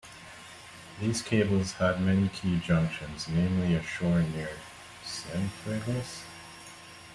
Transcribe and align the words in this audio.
These 0.99 1.21
cables 1.21 1.73
had 1.73 2.01
many 2.01 2.29
key 2.29 2.59
junctions, 2.65 3.27
namely, 3.27 3.75
a 3.75 3.83
shore 3.83 4.23
near 4.23 4.49
Cienfuegos. 5.05 6.23